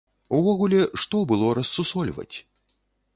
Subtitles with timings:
[0.37, 2.35] Увогуле, што было рассусольваць?